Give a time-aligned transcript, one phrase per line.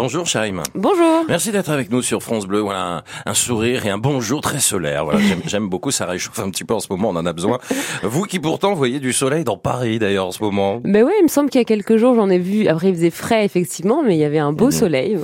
[0.00, 0.62] Bonjour Chaim.
[0.76, 1.24] Bonjour.
[1.26, 2.60] Merci d'être avec nous sur France Bleu.
[2.60, 5.04] Voilà, un, sourire et un bonjour très solaire.
[5.04, 7.58] Voilà, j'aime beaucoup, ça réchauffe un petit peu en ce moment, on en a besoin.
[8.04, 10.80] Vous qui pourtant voyez du soleil dans Paris d'ailleurs en ce moment.
[10.84, 12.68] Ben oui, il me semble qu'il y a quelques jours j'en ai vu.
[12.68, 14.70] Après il faisait frais effectivement, mais il y avait un beau mhm.
[14.70, 15.18] soleil.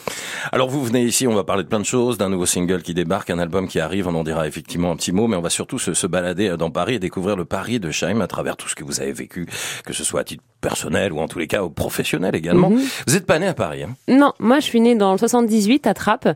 [0.50, 2.94] Alors vous venez ici, on va parler de plein de choses, d'un nouveau single qui
[2.94, 5.50] débarque, un album qui arrive, on en dira effectivement un petit mot, mais on va
[5.50, 8.68] surtout se, se balader dans Paris et découvrir le Paris de Chaim à travers tout
[8.68, 9.46] ce que vous avez vécu,
[9.86, 12.70] que ce soit à titre personnel ou en tous les cas au professionnel également.
[12.70, 12.82] Mhm.
[13.06, 13.94] Vous êtes pas né à Paris hein?
[14.08, 16.28] Non, moi je suis né dans le 78 à Trappes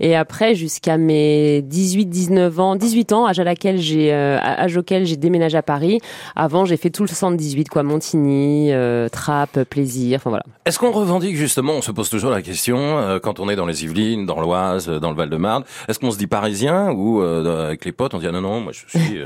[0.00, 4.76] et après jusqu'à mes 18 19 ans, 18 ans, âge à laquelle j'ai euh, âge
[4.76, 6.00] auquel j'ai déménagé à Paris.
[6.36, 10.44] Avant, j'ai fait tout le 78 quoi, Montigny, euh, Trappes, plaisir, enfin voilà.
[10.64, 13.66] Est-ce qu'on revendique justement, on se pose toujours la question euh, quand on est dans
[13.66, 17.92] les Yvelines, dans l'Oise, dans le Val-de-Marne, est-ce qu'on se dit parisien ou avec les
[17.92, 19.18] potes on dit ah non non, moi je suis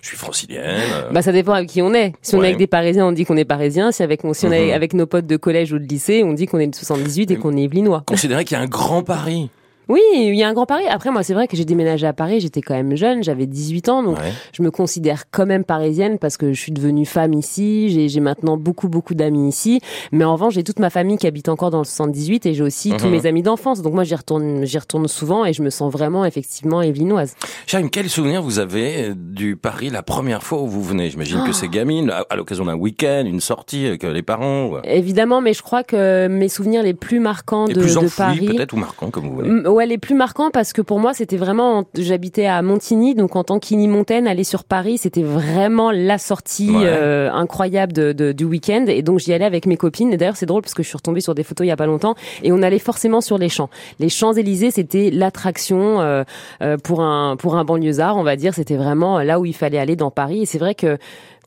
[0.00, 0.80] je suis francilienne.
[1.12, 2.14] Bah ça dépend avec qui on est.
[2.22, 4.52] Si on est avec des parisiens, on dit qu'on est parisien si avec, si on
[4.52, 4.74] est mhm.
[4.74, 7.36] avec nos potes de collège ou de lycée, on dit qu'on est de 78 et
[7.36, 8.04] qu'on est yvelinois.
[8.06, 9.50] Considérez qu'il y a un grand Paris.
[9.90, 10.84] Oui, il y a un grand Paris.
[10.88, 13.88] Après, moi, c'est vrai que j'ai déménagé à Paris, j'étais quand même jeune, j'avais 18
[13.88, 14.18] ans, donc
[14.52, 18.56] je me considère quand même parisienne parce que je suis devenue femme ici, j'ai maintenant
[18.56, 19.80] beaucoup, beaucoup d'amis ici.
[20.12, 22.62] Mais en revanche, j'ai toute ma famille qui habite encore dans le 78 et j'ai
[22.62, 23.10] aussi tous mhm.
[23.10, 23.82] mes amis d'enfance.
[23.82, 27.34] Donc moi, j'y retourne, j'y retourne souvent et je me sens vraiment, effectivement, évelinoise.
[27.66, 31.10] Chaim, quel souvenir vous avez du Paris la première fois où vous venez?
[31.10, 34.80] J'imagine que c'est gamine, à l'occasion d'un week-end, une sortie avec les parents.
[34.84, 38.74] Évidemment, mais je crois que mes souvenirs les plus marquants de, plus de Paris, peut-être
[38.74, 41.84] ou marquants comme vous voulez ouais, les plus marquants parce que pour moi, c'était vraiment,
[41.94, 47.30] j'habitais à Montigny, donc en tant qu'Ini-Montaine, aller sur Paris, c'était vraiment la sortie euh,
[47.32, 48.84] incroyable de, de, du week-end.
[48.88, 50.12] Et donc, j'y allais avec mes copines.
[50.12, 51.76] Et d'ailleurs, c'est drôle parce que je suis retombée sur des photos il y a
[51.76, 53.70] pas longtemps et on allait forcément sur les champs.
[53.98, 56.24] Les Champs-Élysées, c'était l'attraction euh,
[56.62, 58.54] euh, pour un pour un banlieusard, on va dire.
[58.54, 60.42] C'était vraiment là où il fallait aller dans Paris.
[60.42, 60.98] Et c'est vrai que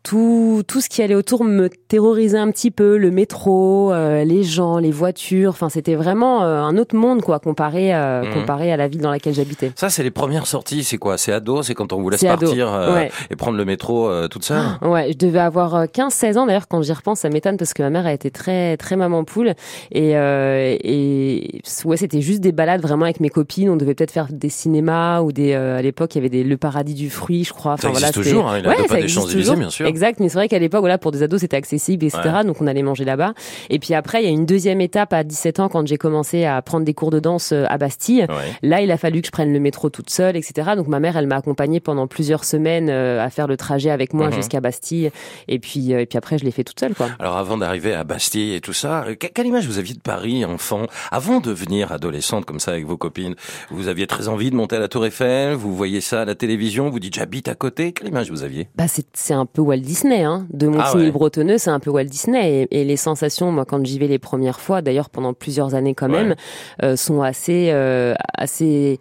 [0.04, 4.44] tout, tout ce qui allait autour me terrorisait un petit peu, le métro, euh, les
[4.44, 5.52] gens, les voitures.
[5.52, 8.34] Enfin, c'était vraiment euh, un autre monde, quoi, comparé, euh, mhm.
[8.34, 9.72] comparé à la ville dans laquelle j'habitais.
[9.76, 10.84] Ça, c'est les premières sorties.
[10.84, 11.18] C'est quoi?
[11.18, 11.64] C'est ado?
[11.64, 14.62] C'est quand on vous laisse partir et prendre le métro toute seule?
[14.82, 16.46] Ouais, je devais avoir 15-16 ans.
[16.46, 19.24] D'ailleurs, quand j'y repense, ça m'étonne parce que ma mère a été très, très maman
[19.24, 19.54] poule.
[19.92, 23.70] Et, et ouais, c'était juste des balades vraiment avec mes copines.
[23.70, 25.54] On devait peut-être faire des cinémas ou des.
[25.54, 27.74] à l'époque, il y avait des Le Paradis du Fruit, je crois.
[27.74, 28.50] Enfin, ça existe voilà, toujours.
[28.50, 29.93] Hein, il ouais, pas des bien sûr.
[29.94, 32.40] Exact, mais c'est vrai qu'à l'époque, voilà, pour des ados, c'était accessible, etc.
[32.44, 33.36] Donc on allait manger là-bas.
[33.70, 36.46] Et puis après, il y a une deuxième étape à 17 ans quand j'ai commencé
[36.46, 38.26] à prendre des cours de danse euh, à Bastille.
[38.64, 40.72] Là, il a fallu que je prenne le métro toute seule, etc.
[40.76, 44.14] Donc ma mère, elle m'a accompagnée pendant plusieurs semaines euh, à faire le trajet avec
[44.14, 44.34] moi mhm.
[44.34, 45.12] jusqu'à Bastille.
[45.48, 47.10] Et puis, euh, et puis après, je l'ai fait toute seule, quoi.
[47.20, 50.88] Alors avant d'arriver à Bastille et tout ça, quelle image vous aviez de Paris, enfant,
[51.12, 53.36] avant de devenir adolescente comme ça avec vos copines
[53.70, 56.34] Vous aviez très envie de monter à la Tour Eiffel, vous voyez ça à la
[56.34, 57.92] télévision, vous dites j'habite à côté?
[57.92, 58.68] Quelle image vous aviez?
[58.76, 60.24] Bah c'est un peu Walt Disney.
[60.24, 60.48] Hein.
[60.52, 62.68] De Montigny-Bretonneux, ah c'est un peu Walt Disney.
[62.72, 66.10] Et, les sensations, moi, quand j'y vais les premières fois, d'ailleurs pendant plusieurs années quand
[66.10, 66.36] même,
[66.82, 69.00] euh, sont assez, euh, assez.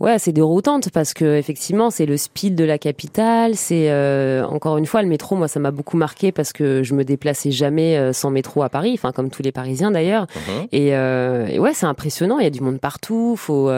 [0.00, 3.56] Ouais, c'est déroutante parce que effectivement, c'est le speed de la capitale.
[3.56, 5.34] C'est euh, encore une fois le métro.
[5.34, 8.92] Moi, ça m'a beaucoup marqué parce que je me déplaçais jamais sans métro à Paris,
[8.94, 10.28] enfin comme tous les Parisiens d'ailleurs.
[10.36, 10.66] Mhm.
[10.70, 12.38] Et, et, ouais, c'est impressionnant.
[12.38, 13.34] Il y a du monde partout.
[13.36, 13.68] Faut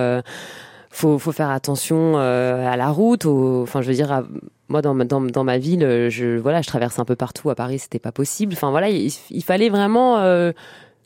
[0.90, 3.24] faut, faut faire attention à la route.
[3.26, 4.24] enfin, je veux dire,
[4.68, 7.50] moi dans dans, dans, ma ville je voilà je traverse un peu partout.
[7.50, 8.54] À Paris c'était pas possible.
[8.54, 10.52] Enfin voilà il, fallait vraiment euh,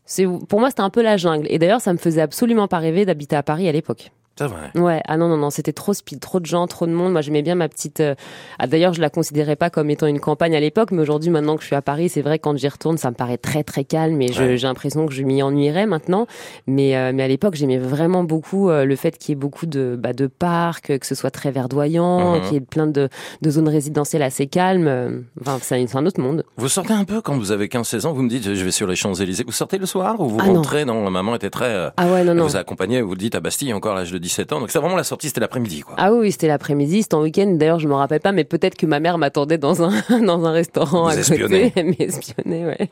[0.04, 1.46] c'est pour moi c'était un peu la jungle.
[1.50, 4.70] Et d'ailleurs ça me faisait absolument pas rêver d'habiter à Paris à l'époque c'est vrai.
[4.74, 5.00] Ouais.
[5.06, 7.12] Ah non non non, c'était trop speed, trop de gens, trop de monde.
[7.12, 8.00] Moi, j'aimais bien ma petite.
[8.00, 8.16] Euh,
[8.58, 11.54] ah, d'ailleurs, je la considérais pas comme étant une campagne à l'époque, mais aujourd'hui, maintenant
[11.54, 13.84] que je suis à Paris, c'est vrai quand j'y retourne, ça me paraît très très
[13.84, 16.26] calme et j'ai l'impression que je m'y ennuierais maintenant.
[16.66, 19.66] Mais euh, mais à l'époque, j'aimais vraiment beaucoup euh, le fait qu'il y ait beaucoup
[19.66, 22.42] de bah, de parcs, que ce soit très verdoyant, mhm.
[22.42, 23.08] qu'il y ait plein de,
[23.40, 25.24] de zones résidentielles assez calmes.
[25.40, 26.44] Enfin, c'est un autre monde.
[26.56, 28.12] Vous sortez un peu quand vous avez 15-16 ans.
[28.12, 29.44] Vous me dites, je vais sur les Champs Élysées.
[29.46, 31.08] Vous sortez le soir ou vous ah rentrez non.
[31.08, 31.92] maman était très.
[31.96, 32.46] ah ouais non non.
[32.46, 34.60] Vous accompagnez, vous le dites à Bastille encore l'âge de 17 ans.
[34.60, 35.94] Donc c'est vraiment la sortie, c'était l'après-midi, quoi.
[35.98, 37.46] Ah oui, c'était l'après-midi, c'était en week-end.
[37.46, 39.92] D'ailleurs, je me rappelle pas, mais peut-être que ma mère m'attendait dans un
[40.22, 41.72] dans un restaurant à côté,
[42.44, 42.90] mais ouais.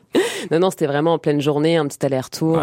[0.51, 2.59] Non, non, c'était vraiment en pleine journée, un petit aller-retour.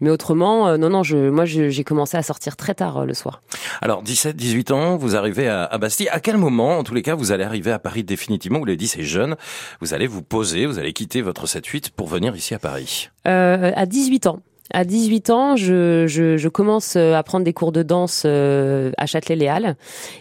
[0.00, 3.14] Mais autrement, euh, non, non, je, moi, j'ai commencé à sortir très tard euh, le
[3.14, 3.42] soir.
[3.80, 6.08] Alors, 17, 18 ans, vous arrivez à, à, Bastille.
[6.10, 8.58] À quel moment, en tous les cas, vous allez arriver à Paris définitivement?
[8.58, 9.36] Vous l'avez dit, c'est jeune.
[9.80, 13.10] Vous allez vous poser, vous allez quitter votre 7-8 pour venir ici à Paris.
[13.26, 14.40] Euh, à 18 ans.
[14.74, 18.90] À 18 ans, je, je, je, commence euh, à prendre des cours de danse euh,
[18.96, 19.76] à Châtelet-Léal.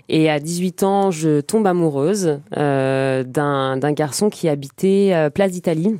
[0.09, 5.95] Et à 18 ans, je tombe amoureuse euh, d'un garçon qui habitait euh, Place d'Italie.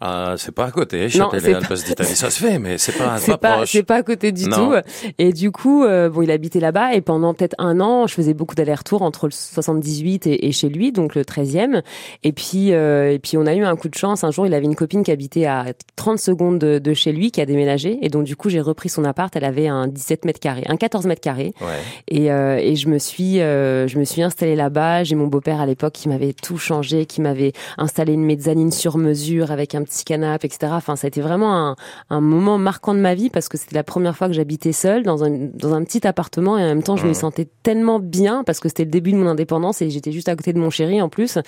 [0.00, 2.14] Ah, c'est pas à côté, Châtelet-Alpes d'Italie.
[2.14, 4.72] Ça se fait, mais c'est pas, pas, pas C'est pas à côté du tout.
[5.18, 8.34] Et du coup, euh, bon, il habitait là-bas et pendant peut-être un an, je faisais
[8.34, 11.82] beaucoup d'allers-retours entre le 78 et, et, chez lui, donc le 13e.
[12.22, 14.24] Et puis, euh, et puis on a eu un coup de chance.
[14.24, 15.66] Un jour, il avait une copine qui habitait à
[15.96, 17.98] 30 secondes de, de chez lui, qui a déménagé.
[18.02, 19.34] Et donc, du coup, j'ai repris son appart.
[19.34, 21.52] Elle avait un 17 mètres carrés, un 14 mètres carrés.
[21.60, 21.68] Ouais.
[22.08, 25.04] Et, euh, et je me suis, euh, je me suis installée là-bas.
[25.04, 28.98] J'ai mon beau-père à l'époque qui m'avait tout changé, qui m'avait installé une mezzanine sur
[28.98, 30.72] mesure avec un petit canapé, etc.
[30.74, 31.76] Enfin, ça a été vraiment un,
[32.10, 35.02] un moment marquant de ma vie parce que c'était la première fois que j'habitais seule
[35.02, 37.14] dans un, dans un petit appartement et en même temps, je me mmh.
[37.14, 40.36] sentais tellement bien parce que c'était le début de mon indépendance et j'étais juste à
[40.36, 41.38] côté de mon chéri en plus.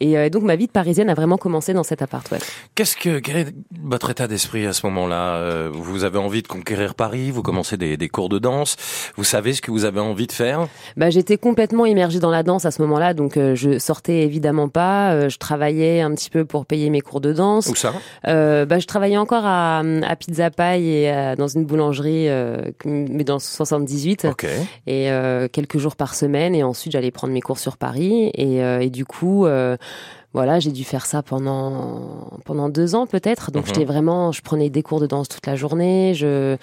[0.00, 2.30] Et euh, donc, ma vie de parisienne a vraiment commencé dans cet appart.
[2.30, 2.38] Ouais.
[2.74, 5.36] Qu'est-ce que quel est votre état d'esprit à ce moment-là?
[5.36, 8.76] Euh, Vous avez envie de conquérir Paris Vous commencez des, des cours de danse
[9.16, 10.66] Vous savez ce que vous avez envie de faire?
[10.96, 14.68] Bah, j'étais complètement immergée dans la danse à ce moment-là, donc euh, je sortais évidemment
[14.68, 15.28] pas.
[15.28, 17.68] je travaillais un petit peu pour payer mes cours de danse.
[17.68, 17.85] Où ça
[18.24, 22.28] bah, je travaillais encore à, à Pizza Pie et dans une boulangerie,
[22.84, 24.26] mais dans 78.
[24.86, 25.10] Et
[25.52, 28.30] quelques jours par semaine, et ensuite j'allais prendre mes cours sur Paris.
[28.34, 29.46] Et, et du coup,
[30.36, 33.50] voilà, j'ai dû faire ça pendant pendant deux ans peut-être.
[33.50, 33.68] Donc mhm.
[33.68, 36.12] j'étais vraiment, je prenais des cours de danse toute la journée.
[36.14, 36.58] Je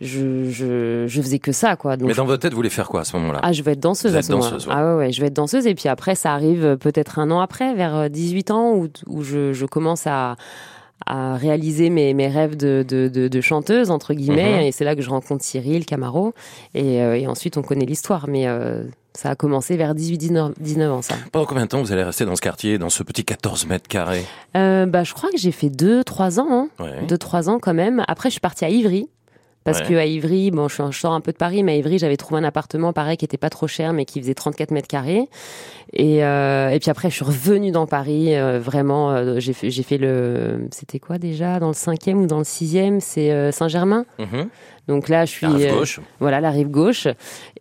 [0.00, 1.96] je, je, je faisais que ça, quoi.
[1.96, 3.40] Donc, Mais dans votre tête, vous voulez faire quoi à ce moment-là?
[3.42, 4.58] Ah, je vais être danseuse à ce moment-là.
[4.68, 5.66] Ah ouais, ouais, je vais être danseuse.
[5.66, 9.52] Et puis après, ça arrive peut-être un an après, vers 18 ans, où, où je,
[9.52, 10.36] je commence à,
[11.06, 14.56] à réaliser mes, mes rêves de, de, de, de, chanteuse, entre guillemets.
[14.56, 14.62] Mhm.
[14.62, 16.34] Et c'est là que je rencontre Cyril Camaro.
[16.74, 18.28] Et, euh, et ensuite, on connaît l'histoire.
[18.28, 18.84] Mais euh,
[19.14, 21.14] ça a commencé vers 18-19 ans, ça.
[21.32, 23.88] Pendant combien de temps vous allez rester dans ce quartier, dans ce petit 14 mètres
[23.88, 24.24] carrés?
[24.56, 26.68] Euh, bah, Je crois que j'ai fait 2-3 ans.
[26.78, 26.86] Hein.
[27.08, 28.04] 2-3 ans quand même.
[28.08, 29.08] Après, je suis partie à Ivry.
[29.66, 31.98] Parce qu'à que à Ivry, bon, je, sors un peu de Paris, mais à Ivry,
[31.98, 34.88] j'avais trouvé un appartement pareil qui était pas trop cher, mais qui faisait 34 mètres
[34.88, 35.28] carrés.
[35.92, 38.36] Et, euh, et puis après, je suis revenue dans Paris.
[38.36, 42.26] Euh, vraiment, euh, j'ai fait, j'ai fait le, c'était quoi déjà dans le cinquième ou
[42.26, 44.06] dans le sixième C'est Saint-Germain.
[44.18, 44.48] Mm-hmm.
[44.88, 46.00] Donc là, je suis la rive gauche.
[46.20, 47.08] voilà la rive gauche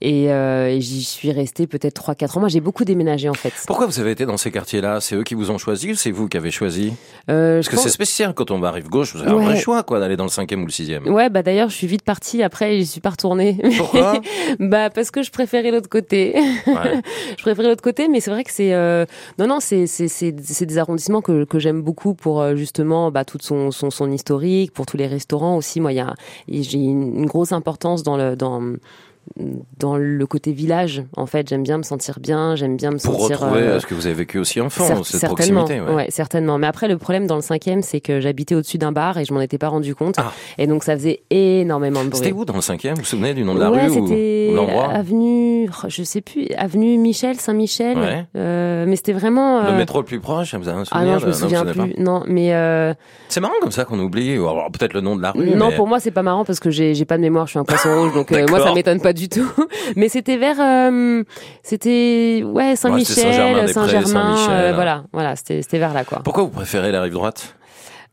[0.01, 2.39] et, et j'y suis restée peut-être 3-4 ans.
[2.41, 3.53] Moi, j'ai beaucoup déménagé en fait.
[3.67, 5.01] Pourquoi vous avez été dans ces quartiers-là?
[5.01, 6.93] C'est eux qui vous ont choisi ou c'est vous qui avez choisi?
[7.25, 9.15] Parce que c'est spécial quand on va à rive gauche.
[9.15, 11.07] Vous avez un vrai choix quoi d'aller dans le cinquième ou le sixième.
[11.07, 12.43] Ouais, bah d'ailleurs, je suis vite partie.
[12.43, 13.57] Après, j'y suis pas retournée.
[13.77, 14.21] Pourquoi?
[14.59, 16.33] Bah parce que je préférais l'autre côté.
[16.67, 17.01] Ouais.
[17.37, 19.05] je préférais l'autre côté, mais c'est vrai que c'est euh...
[19.37, 23.41] non non c'est c'est des arrondissements que que j'aime beaucoup pour euh, justement bah toute
[23.41, 25.79] son son son historique, pour tous les restaurants aussi.
[25.79, 26.13] Moi, il y a
[26.49, 28.61] j'ai une grosse importance dans le dans
[29.79, 31.03] dans le côté village.
[31.17, 33.39] En fait, j'aime bien me sentir bien, j'aime bien me Pour sentir.
[33.39, 35.93] Pour retrouver euh, ce que vous avez vécu aussi enfant, cette certainement, proximité.
[35.93, 36.07] Ouais.
[36.09, 36.57] certainement.
[36.57, 39.33] Mais après, le problème dans le cinquième, c'est que j'habitais au-dessus d'un bar et je
[39.33, 40.15] m'en étais pas rendu compte.
[40.17, 40.31] Ah.
[40.57, 42.19] Et donc, ça faisait énormément de bruit.
[42.19, 42.95] C'était où dans le cinquième?
[42.95, 44.55] Vous vous souvenez du nom de la ouais, rue c'était
[44.91, 48.27] avenue, oh, je sais plus, avenue Michel, Saint-Michel.
[48.35, 49.59] Euh, mais c'était vraiment.
[49.59, 49.71] Euh...
[49.71, 51.95] Le métro le plus proche, vous avez un souvenir Ah non, je me souviens plus.
[51.97, 52.53] Non, mais.
[52.53, 52.93] Euh...
[53.29, 54.37] C'est marrant comme ça qu'on oublie.
[54.37, 55.55] Ou alors peut-être le nom de la rue.
[55.55, 55.75] Non, mais...
[55.75, 57.45] pour moi, c'est pas marrant parce que j'ai pas de mémoire.
[57.47, 59.51] Je suis un poisson rouge, donc euh, moi, ça m'étonne pas du tout.
[59.95, 61.23] Mais c'était vers, euh,
[61.63, 66.21] c'était ouais Saint-Michel, Saint-Germain, Saint euh, voilà, voilà, c'était vers là quoi.
[66.23, 67.55] Pourquoi vous préférez la rive droite?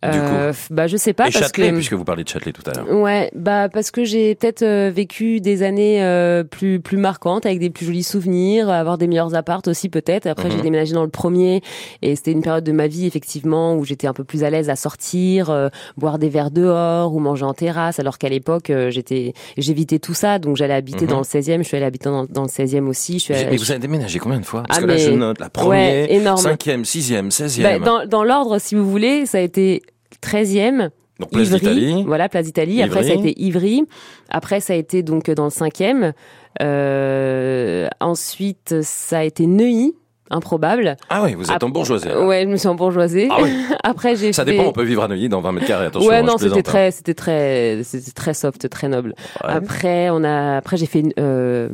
[0.05, 2.69] Euh, bah je sais pas Et parce Châtelet, que puisque vous parlez de Châtelet tout
[2.69, 2.91] à l'heure.
[2.91, 7.61] Ouais, bah parce que j'ai peut-être euh, vécu des années euh, plus plus marquantes avec
[7.61, 10.27] des plus jolis souvenirs, avoir des meilleurs appartes aussi peut-être.
[10.27, 10.63] Après j'ai mhm.
[10.63, 11.63] déménagé dans le premier
[12.03, 14.71] et c'était une période de ma vie effectivement où j'étais un peu plus à l'aise
[14.71, 19.35] à sortir, euh, boire des verres dehors ou manger en terrasse alors qu'à l'époque j'étais
[19.57, 21.27] j'évitais tout ça donc j'allais habiter dans mhm.
[21.33, 23.71] le 16e, je suis allée habiter dans, dans le 16e aussi, je suis Mais vous
[23.71, 24.65] avez déménagé combien de fois?
[24.67, 27.81] Parce ah, que là je note la première, ouais, cinquième, sixième, seizième.
[27.81, 29.83] Bah, dans dans l'ordre si vous voulez, ça a été
[30.23, 30.91] 13e.
[31.21, 32.83] Donc, place Ivry, voilà, place d'Italie.
[32.83, 33.85] Après, ça a été Ivry.
[34.29, 36.13] Après, ça a été donc dans le cinquième.
[36.61, 39.95] Euh, ensuite, ça a été Neuilly.
[40.31, 40.97] Improbable.
[41.11, 42.09] Ah oui, vous êtes en bourgeoisie.
[42.09, 43.29] Ouais, je me suis en bourgeoisie.
[43.31, 43.51] Ah oui.
[43.85, 46.09] Après, j'ai Ça dépend, on peut vivre à Neuilly dans 20 mètres carrés, attention.
[46.09, 49.15] Ouais, hein, non, c'était très, c'était très, c'était très soft, très noble.
[49.43, 51.69] Après, on a, après, j'ai fait, euh,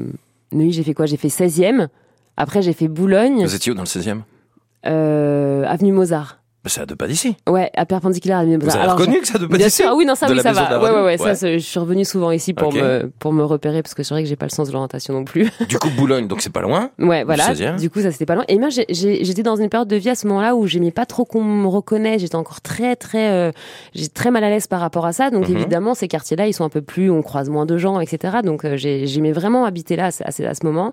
[0.50, 1.07] Neuilly, j'ai fait quoi?
[1.07, 1.87] J'ai fait 16e.
[2.37, 3.45] Après, j'ai fait Boulogne.
[3.45, 4.23] Vous étiez où dans le 16e?
[4.87, 6.40] Euh, avenue Mozart.
[6.67, 7.37] C'est à deux pas d'ici.
[7.49, 8.45] Ouais, à perpendiculaire.
[8.45, 10.53] Vous avez reconnu que c'est à deux pas d'ici sûr, oui, non, ça, oui, ça
[10.53, 10.81] va.
[10.81, 13.95] Ouais, ouais, ouais, ça, je suis revenu souvent ici pour me pour me repérer parce
[13.95, 15.50] que c'est vrai que j'ai pas le sens de l'orientation non plus.
[15.69, 16.91] Du coup, Boulogne, donc c'est pas loin.
[17.09, 17.55] Ouais, voilà.
[17.79, 18.45] Du coup, ça c'était pas loin.
[18.49, 21.25] Et moi, j'étais dans une période de vie à ce moment-là où j'aimais pas trop
[21.25, 22.21] qu'on me reconnaisse.
[22.21, 23.53] J'étais encore très, très, euh,
[23.95, 25.31] j'ai très mal à l'aise par rapport à ça.
[25.31, 25.57] Donc mhm.
[25.57, 28.38] évidemment, ces quartiers-là, ils sont un peu plus, on croise moins de gens, etc.
[28.45, 30.93] Donc euh, j'aimais vraiment habiter là à, à, ce moment.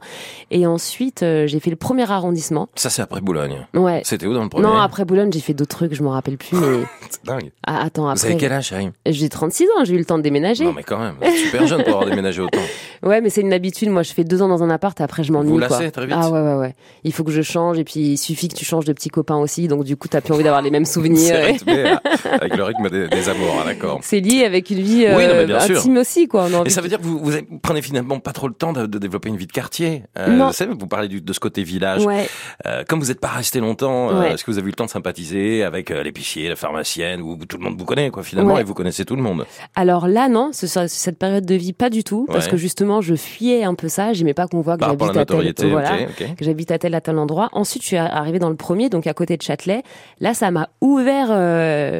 [0.51, 2.69] Et ensuite, euh, j'ai fait le premier arrondissement.
[2.75, 3.67] Ça, c'est après Boulogne.
[3.73, 4.01] Ouais.
[4.05, 6.37] C'était où dans le premier Non, après Boulogne, j'ai fait d'autres trucs, je me rappelle
[6.37, 6.83] plus, mais.
[7.09, 7.51] c'est dingue.
[7.65, 8.19] Ah, attends, après.
[8.19, 10.65] Vous avez quel âge, Chaim J'ai 36 ans, j'ai eu le temps de déménager.
[10.65, 12.61] Non, mais quand même, super jeune pour avoir déménagé autant.
[13.03, 13.89] Ouais, mais c'est une habitude.
[13.89, 15.51] Moi, je fais deux ans dans un appart, après je m'ennuie.
[15.51, 16.15] Vous lassez très vite.
[16.17, 16.75] Ah ouais, ouais, ouais.
[17.03, 19.37] Il faut que je change, et puis il suffit que tu changes de petits copains
[19.37, 21.35] aussi, donc du coup, t'as plus envie d'avoir les mêmes souvenirs.
[21.35, 23.99] avec le rythme des, amours, hein, d'accord.
[24.01, 26.47] C'est lié avec une vie euh, intime aussi, quoi.
[26.65, 27.31] et ça veut dire que vous, vous,
[27.61, 30.03] prenez finalement pas trop le temps de, développer une vie de quartier.
[30.17, 30.49] Euh, non.
[30.49, 32.05] Vous, vous parlez de ce côté village.
[32.05, 32.27] Ouais.
[32.65, 34.89] Euh, comme vous n'êtes pas resté longtemps, est-ce que vous avez eu le temps de
[34.89, 38.63] sympathiser avec euh, l'épicier, la pharmacienne, où tout le monde vous connaît, quoi, finalement, et
[38.63, 42.27] vous connaissez tout le monde Alors là, non, cette période de vie, pas du tout,
[42.31, 44.13] parce que justement, je fuyais un peu ça.
[44.13, 45.97] J'aimais pas qu'on voit que j'habite à tel, voilà,
[46.37, 47.49] que j'habite à tel à tel endroit.
[47.53, 49.83] Ensuite, je suis arrivée dans le premier, donc à côté de Châtelet.
[50.19, 51.27] Là, ça m'a ouvert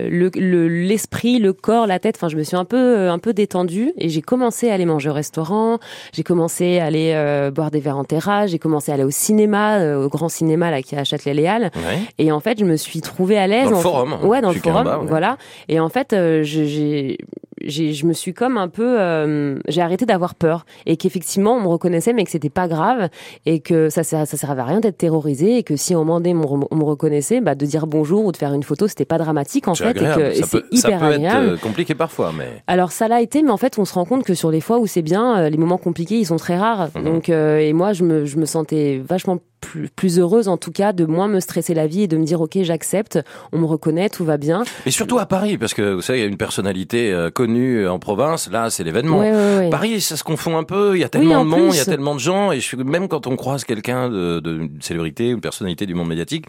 [0.09, 2.15] l'esprit, le, le, corps, la tête.
[2.17, 5.09] Enfin, je me suis un peu, un peu détendue et j'ai commencé à aller manger
[5.09, 5.79] au restaurant.
[6.13, 8.51] J'ai commencé à aller boire des verres en terrasse.
[8.51, 11.71] J'ai commencé à aller au cinéma, au grand cinéma là qui a Châtelet-Léal.
[12.17, 13.69] Et en fait, je me suis trouvée à l'aise.
[13.69, 14.17] Dans le forum.
[14.23, 15.05] Ouais, dans le forum.
[15.07, 15.37] Voilà.
[15.67, 17.17] Et en fait, euh, j'ai
[17.63, 21.67] je me suis comme un peu, euh, j'ai arrêté d'avoir peur et qu'effectivement on me
[21.67, 23.09] reconnaissait mais que c'était pas grave
[23.45, 26.75] et que ça ça servait à rien d'être terrorisé et que si on demandait on
[26.75, 29.75] me reconnaissait, bah de dire bonjour ou de faire une photo c'était pas dramatique en
[29.75, 31.45] fait et que c'est hyper ça peut agréable.
[31.45, 32.61] Être euh, compliqué parfois mais.
[32.67, 34.79] Alors ça l'a été mais en fait on se rend compte que sur les fois
[34.79, 37.03] où c'est bien, euh, les moments compliqués ils sont très rares mhm.
[37.03, 40.93] donc et moi je me je me sentais vachement plus, plus, heureuse en tout cas
[40.93, 43.19] de moins me stresser la vie et de me dire ok j'accepte,
[43.51, 44.63] on me reconnaît, tout va bien.
[44.85, 47.99] Et surtout à Paris parce que vous savez il y a une personnalité connue en
[47.99, 49.23] province, là, c'est l'événement.
[49.71, 50.95] Paris, ça se confond un peu.
[50.95, 53.07] Il y a tellement de monde, il y a tellement de gens, et je, même
[53.07, 56.45] quand on croise quelqu'un de, de, célébrité, une personnalité du monde médiatique,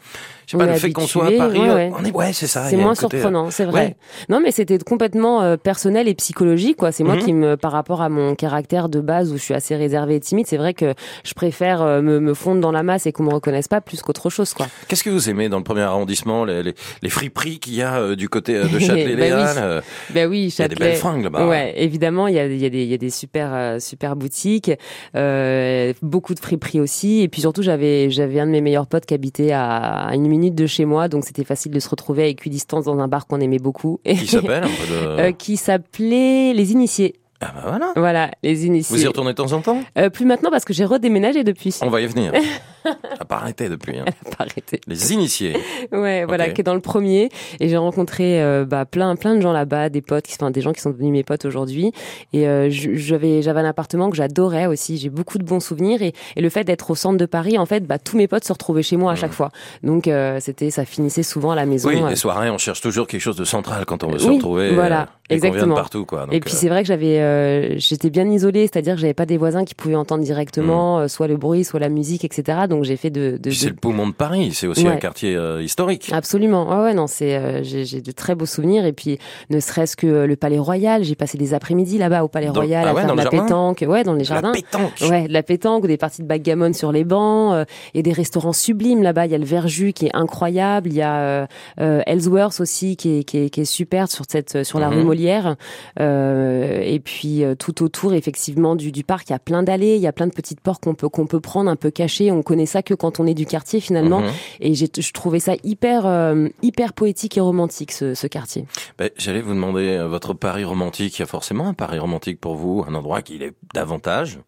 [0.47, 2.69] je sais pas, le fait qu'on soit à Paris, on est, ouais, c'est ça.
[2.69, 3.97] C'est moins surprenant, c'est vrai.
[4.29, 6.93] Non, mais c'était complètement euh, personnel et psychologique, quoi.
[6.93, 7.23] C'est moi mhm.
[7.23, 10.21] qui me, par rapport à mon caractère de base où je suis assez réservé et
[10.21, 13.25] timide, c'est vrai que je préfère euh, me, me, fondre dans la masse et qu'on
[13.25, 14.67] me reconnaisse pas plus qu'autre chose, quoi.
[14.89, 17.99] Qu'est-ce que vous aimez dans le premier arrondissement, les, les, les friperies qu'il y a
[17.99, 20.63] euh, du côté de Châtelet-Léal Ben oui, Châtelet.
[20.63, 21.47] Y a des belles fringues là-bas.
[21.47, 23.79] Ouais, évidemment, il y a, il y a, des, il y a des super, euh,
[23.79, 24.71] super boutiques,
[25.15, 27.23] euh, beaucoup de friperies aussi.
[27.23, 30.55] Et puis surtout, j'avais, j'avais un de mes meilleurs potes qui habitait à, une minute
[30.55, 33.41] de chez moi, donc c'était facile de se retrouver à équidistance dans un bar qu'on
[33.41, 34.01] aimait beaucoup.
[34.05, 37.15] Qui s'appelle euh, Qui s'appelait Les Initiés.
[37.41, 37.93] Ah bah voilà.
[37.97, 38.97] Voilà, les initiés.
[38.97, 39.83] Vous y retournez de temps en temps?
[39.99, 41.77] Euh, Plus maintenant parce que j'ai redéménagé depuis.
[41.83, 42.33] On va y venir.
[42.87, 43.99] Elle n'a pas arrêté depuis.
[43.99, 44.05] Hein.
[44.07, 44.81] Elle a pas arrêté.
[44.87, 45.57] Les initiés.
[45.93, 47.31] Ouais, voilà, qui est dans le premier.
[47.61, 50.73] Et j'ai rencontré euh, bah, plein, plein de gens là-bas, des potes, enfin des gens
[50.73, 51.93] qui sont devenus mes potes aujourd'hui.
[52.33, 54.99] Et euh, j'avais, j'avais un appartement que j'adorais aussi.
[54.99, 56.03] J'ai beaucoup de bons souvenirs.
[56.03, 58.45] Et, et le fait d'être au centre de Paris, en fait, bah, tous mes potes
[58.45, 59.35] se retrouvaient chez moi à chaque mmh.
[59.35, 59.51] fois.
[59.83, 61.89] Donc euh, c'était, ça finissait souvent à la maison.
[61.89, 64.75] Oui, les soirées, on cherche toujours quelque chose de central quand on veut se retrouver.
[64.75, 65.75] Voilà, exactement.
[65.75, 66.27] partout, quoi.
[66.31, 69.65] et puis c'est vrai que j'avais, j'étais bien isolée, c'est-à-dire que j'avais pas des voisins
[69.65, 71.09] qui pouvaient entendre directement, mmh.
[71.09, 72.67] soit le bruit, soit la musique, etc.
[72.69, 75.63] Donc j'ai fait de, de c'est le poumon de Paris, c'est aussi un quartier euh,
[75.63, 76.11] historique.
[76.13, 76.69] Absolument.
[76.69, 79.19] Ouais, ouais, non, c'est euh, j'ai de très beaux souvenirs et puis
[79.51, 82.91] ne serait-ce que le Palais Royal, j'ai passé des après-midi là-bas au Palais Royal ah
[82.91, 84.53] à faire de la pétanque, ouais, dans les jardins.
[84.53, 85.11] La pétanque.
[85.11, 87.65] Ouais, de la pétanque ou des parties de backgammon sur les bancs euh,
[87.95, 91.03] et des restaurants sublimes là-bas, il y a le Verjus qui est incroyable, il y
[91.03, 95.03] a Ellsworth aussi qui est, qui est, qui est super sur cette sur la rue
[95.17, 95.57] Molière
[95.99, 100.07] et puis tout autour effectivement du, du parc, il y a plein d'allées, il y
[100.07, 102.67] a plein de petites portes qu'on peut qu'on peut prendre un peu cachées, on connaît
[102.67, 104.21] ça que quand on est du quartier finalement.
[104.21, 104.31] Mhm.
[104.61, 108.67] Et j'ai, je trouvais ça hyper, euh, hyper poétique et romantique ce, ce quartier.
[108.99, 111.19] Ben, j'allais vous demander euh, votre Paris romantique.
[111.19, 114.39] Il y a forcément un Paris romantique pour vous, un endroit qui est davantage.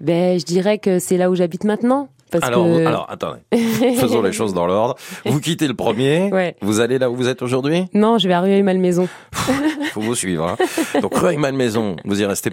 [0.00, 2.08] Ben, je dirais que c'est là où j'habite maintenant.
[2.30, 2.84] Parce alors, que...
[2.84, 3.38] alors, attendez.
[3.52, 4.96] Faisons les choses dans l'ordre.
[5.24, 6.28] Vous quittez le premier.
[6.32, 6.56] Ouais.
[6.60, 7.84] Vous allez là où vous êtes aujourd'hui?
[7.94, 9.08] Non, je vais à Rueil-Malmaison.
[9.92, 10.48] Faut vous suivre.
[10.48, 11.00] Hein.
[11.00, 12.50] Donc Rueil-Malmaison, vous y restez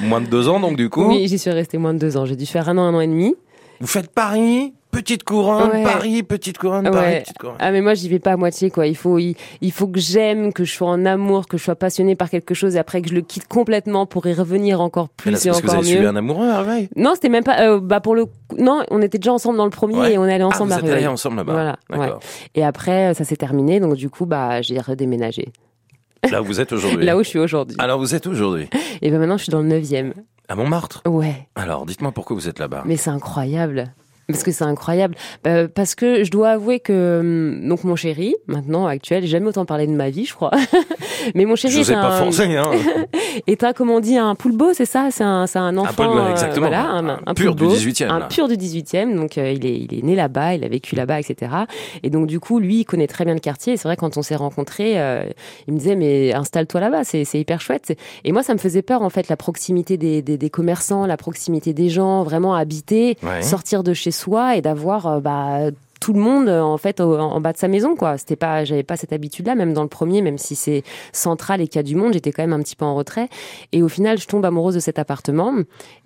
[0.00, 1.08] moins de deux ans, donc du coup.
[1.08, 2.24] Oui, j'y suis resté moins de deux ans.
[2.24, 3.34] J'ai dû faire un an, un an et demi.
[3.80, 7.56] Vous faites Paris, petite couronne, Paris, petite couronne, Paris, petite couronne.
[7.58, 8.86] Ah mais moi j'y vais pas à moitié quoi.
[8.86, 9.36] Il faut il,
[9.72, 12.76] faut que j'aime, que je sois en amour, que je sois passionné par quelque chose
[12.76, 15.58] et après que je le quitte complètement pour y revenir encore plus là, et parce
[15.58, 15.96] encore que vous avez mieux.
[15.96, 16.64] Suivi un amoureux à
[16.96, 18.26] Non, c'était même pas euh, bah pour le
[18.58, 20.90] non, on était déjà ensemble dans le premier et on est allé ensemble ah, vous
[20.90, 21.76] à allés ensemble là-bas.
[21.90, 22.18] Voilà.
[22.54, 25.52] Et après ça s'est terminé donc du coup bah j'ai redéménagé.
[26.30, 27.04] Là où vous êtes aujourd'hui.
[27.04, 27.76] là où je suis aujourd'hui.
[27.78, 28.68] Alors vous êtes aujourd'hui.
[29.02, 30.12] Et ben maintenant je suis dans le 9e.
[30.48, 31.02] À Montmartre?
[31.06, 31.48] Ouais.
[31.54, 32.82] Alors dites-moi pourquoi vous êtes là-bas.
[32.86, 33.92] Mais c'est incroyable.
[34.28, 35.14] Parce que c'est incroyable.
[35.44, 39.48] Bah, parce que je dois avouer que hum, donc mon chéri, maintenant actuel, j'ai jamais
[39.48, 40.50] autant parlé de ma vie, je crois.
[41.34, 42.70] Mais mon chéri est, pas un, forcé, hein.
[43.46, 45.08] est un, comment on dit, un poulbeau, c'est ça?
[45.10, 46.66] C'est un, c'est un enfant, un exactement.
[46.66, 48.08] Euh, voilà, un, un, pur du 18e.
[48.08, 49.14] Un pur du 18e.
[49.14, 51.52] Donc euh, il est, il est né là-bas, il a vécu là-bas, etc.
[52.02, 53.74] Et donc du coup, lui, il connaît très bien le quartier.
[53.74, 55.24] Et c'est vrai quand on s'est rencontrés, euh,
[55.66, 57.96] il me disait mais installe-toi là-bas, c'est, c'est hyper chouette.
[58.24, 61.16] Et moi, ça me faisait peur en fait, la proximité des, des, des commerçants, la
[61.16, 66.20] proximité des gens, vraiment habiter, sortir de chez soi et d'avoir euh, bah, tout le
[66.20, 68.18] monde en fait en bas de sa maison quoi.
[68.18, 71.60] C'était pas j'avais pas cette habitude là même dans le premier même si c'est central
[71.60, 73.28] et qu'il y a du monde j'étais quand même un petit peu en retrait.
[73.72, 75.54] Et au final je tombe amoureuse de cet appartement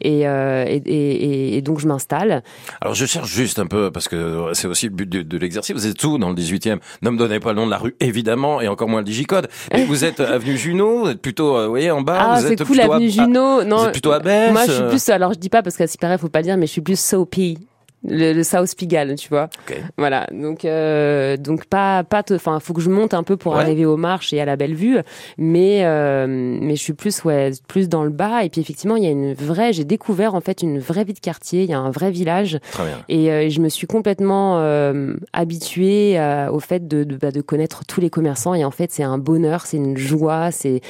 [0.01, 2.43] et, euh, et, et, et, donc je m'installe.
[2.81, 5.75] Alors je cherche juste un peu parce que c'est aussi le but de, de l'exercice.
[5.75, 7.97] Vous êtes tout dans le 18e ne me donnez pas le nom de la rue
[8.01, 9.49] évidemment et encore moins le digicode.
[9.73, 12.63] Mais vous êtes avenue Junot vous êtes plutôt euh, vous voyez en bas ah, c'est
[12.65, 13.65] cool avenue Junot.
[13.65, 15.77] Non vous êtes plutôt à Besse moi je suis plus alors je dis pas parce
[15.77, 17.59] qu'à paraît faut pas le dire mais je suis plus Soapy
[18.05, 19.51] le, le South Pigalle, tu vois.
[19.99, 20.27] Voilà.
[20.33, 23.97] Donc, euh, donc pas, pas, enfin, faut que je monte un peu pour arriver aux
[23.97, 24.99] marches et à la belle vue,
[25.39, 28.45] mais, euh, mais je suis plus, ouais, plus dans le bas.
[28.45, 31.15] Et puis effectivement, il y a une vraie, j'ai découvert en fait une vraie vie
[31.15, 31.65] de quartier.
[31.65, 32.59] Il y a un vrai village.
[32.73, 32.99] Très bien.
[33.09, 37.41] Et euh, je me suis complètement euh, habituée euh, au fait de, de, bah, de
[37.41, 38.55] connaître tous les commerçants.
[38.55, 40.81] Et en fait, c'est un bonheur, c'est une joie, c'est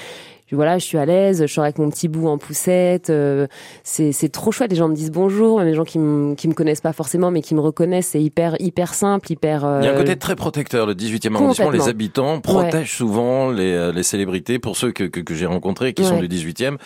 [0.57, 3.11] voilà, je suis à l'aise, je suis avec mon petit bout en poussette.
[3.11, 3.47] Euh,
[3.85, 4.71] c'est c'est trop chouette.
[4.71, 7.31] Les gens me disent bonjour, même les gens qui me qui me connaissent pas forcément,
[7.31, 8.09] mais qui me reconnaissent.
[8.09, 9.79] C'est hyper hyper simple, hyper.
[9.81, 10.87] Il y a un côté très protecteur.
[10.87, 14.59] Le 18e arrondissement, les habitants protègent souvent les, euh, les célébrités.
[14.59, 16.77] Pour ceux que que, que j'ai rencontrés qui sont du 18e,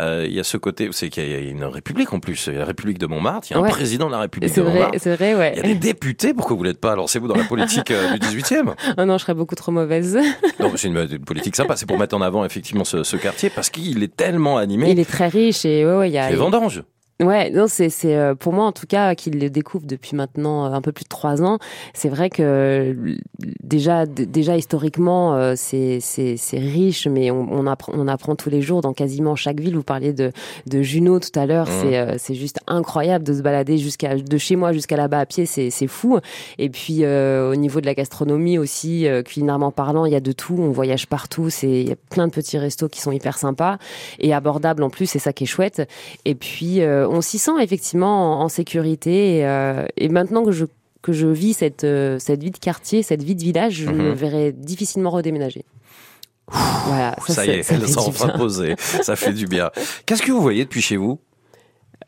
[0.00, 2.54] euh, il y a ce côté, c'est qu'il y a une république en plus, il
[2.54, 3.48] y a la République de Montmartre.
[3.50, 4.98] Il y a un président de la République de Montmartre.
[4.98, 5.52] C'est vrai, ouais.
[5.56, 6.34] Il y a des députés.
[6.34, 6.96] Pourquoi vous l'êtes pas?
[6.96, 8.74] Lancez-vous dans la politique du 18e.
[8.96, 10.18] Ah non, je serais beaucoup trop mauvaise.
[10.60, 11.76] non, c'est une, une, politique sympa.
[11.76, 14.90] C'est pour mettre en avant effectivement ce, ce quartier parce qu'il est tellement animé.
[14.90, 16.30] Il est très riche et ouais, ouais, il y a.
[16.30, 16.82] Les vendanges.
[17.22, 20.66] Ouais, non, c'est c'est euh, pour moi en tout cas qu'il le découvre depuis maintenant
[20.66, 21.58] euh, un peu plus de trois ans.
[21.94, 22.96] C'est vrai que
[23.62, 28.50] déjà déjà historiquement euh, c'est c'est c'est riche, mais on, on, apprend on apprend tous
[28.50, 29.76] les jours dans quasiment chaque ville.
[29.76, 30.32] Vous parliez de
[30.66, 31.82] de Juno tout à l'heure, mmh.
[31.82, 35.46] c'est c'est juste incroyable de se balader jusqu'à de chez moi jusqu'à là-bas à pied,
[35.46, 36.18] c'est c'est fou.
[36.58, 40.56] Et puis au niveau de la gastronomie aussi, culinairement parlant, il y a de tout.
[40.58, 43.78] On voyage partout, c'est il y a plein de petits restos qui sont hyper sympas
[44.18, 45.06] et abordables en plus.
[45.06, 45.82] C'est ça qui est chouette.
[46.24, 46.80] Et puis
[47.12, 49.38] on s'y sent effectivement en, sécurité.
[49.38, 50.64] Et, euh, et, maintenant que je
[51.02, 54.10] que je vis cette euh, cette vie de quartier, cette vie de village, je me
[54.10, 54.14] mhm.
[54.14, 55.64] verrai difficilement redéménager.
[56.86, 58.74] voilà, ça, ça y est, elle s'est enfin posée.
[58.78, 59.70] Ça fait du bien.
[60.06, 61.20] Qu'est-ce que vous voyez depuis chez vous?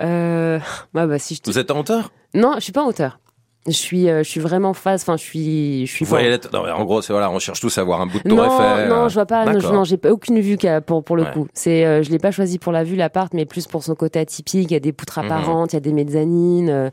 [0.00, 0.58] Euh,
[0.92, 2.12] bah, bah, si je Vous êtes en hauteur?
[2.34, 3.20] Non, je suis pas en hauteur
[3.66, 6.04] je suis euh, je suis vraiment face enfin je suis je suis
[6.52, 8.44] non, en gros c'est voilà on cherche tous à voir un bout de tour non,
[8.44, 11.47] Eiffel non je vois pas non, j'ai aucune vue pour pour le coup.
[11.54, 14.18] C'est euh, je l'ai pas choisi pour la vue l'appart mais plus pour son côté
[14.18, 14.71] atypique.
[14.71, 15.26] Il y a des poutres mhm.
[15.26, 16.90] apparentes il y a des mezzanines euh,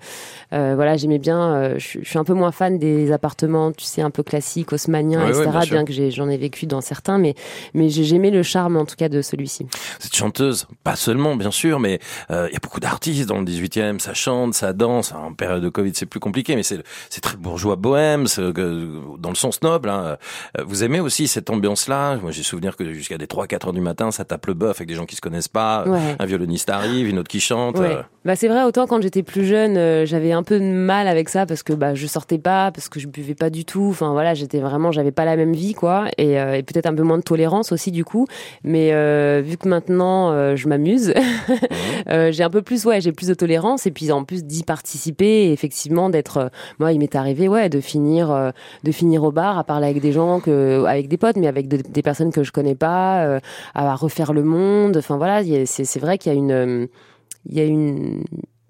[0.53, 4.09] euh voilà j'aimais bien je, suis un peu moins fan des appartements tu sais un
[4.09, 7.35] peu classiques haussmanniens etc bien, bien que j'en ai, vécu dans certains mais
[7.73, 9.67] mais j'aimais le charme en tout cas de celui-ci.
[9.99, 11.99] Cette chanteuse pas seulement bien sûr mais
[12.29, 15.11] il y a beaucoup d'artistes dans le 18e ça chante ça danse.
[15.11, 18.25] En période de Covid c'est plus compliqué c'est très bourgeois bohème,
[19.19, 19.89] dans le sens noble.
[19.89, 20.17] Hein.
[20.57, 22.17] Euh, vous aimez aussi cette ambiance-là?
[22.17, 24.87] Moi, j'ai souvenir que jusqu'à des 3-4 heures du matin, ça tape le bœuf avec
[24.87, 25.85] des gens qui se connaissent pas.
[26.19, 27.79] Un violoniste arrive, une autre qui chante.
[27.79, 28.01] Euh.
[28.23, 28.63] Bah c'est vrai.
[28.63, 31.73] Autant quand j'étais plus jeune, euh, j'avais un peu de mal avec ça parce que
[31.73, 33.87] bah je sortais pas, parce que je buvais pas du tout.
[33.89, 37.03] Enfin voilà, j'étais vraiment, j'avais pas la même vie quoi, et, et peut-être un peu
[37.03, 38.27] moins de tolérance aussi du coup.
[38.63, 38.91] Mais
[39.41, 41.13] vu que maintenant je m'amuse,
[42.07, 45.45] j'ai un peu plus ouais, j'ai plus de tolérance et puis en plus d'y participer,
[45.45, 48.51] et effectivement d'être moi, il m'est arrivé, ouais, de finir, euh,
[48.83, 51.67] de finir au bar à parler avec des gens que, avec des potes, mais avec
[51.67, 53.39] des personnes que je connais pas, euh,
[53.73, 54.97] à refaire le monde.
[54.97, 56.87] Enfin voilà, c'est vrai qu'il y a une,
[57.45, 58.23] il y a une,